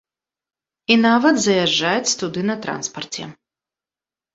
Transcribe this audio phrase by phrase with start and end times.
[0.93, 3.23] І нават заязджаць туды на транспарце.